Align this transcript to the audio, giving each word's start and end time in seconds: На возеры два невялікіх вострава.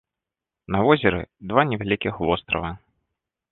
На 0.75 0.79
возеры 0.87 1.19
два 1.53 1.67
невялікіх 1.73 2.13
вострава. 2.29 2.75